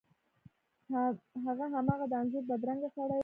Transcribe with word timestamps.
هغه 1.45 1.65
هماغه 1.73 2.05
د 2.09 2.13
انځور 2.21 2.43
بدرنګه 2.49 2.89
سړی 2.95 3.15
و. 3.17 3.19